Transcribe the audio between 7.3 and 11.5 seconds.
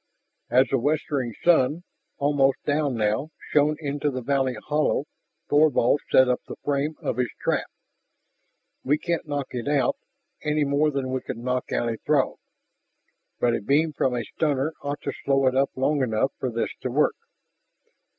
trap. "We can't knock it out, any more than we can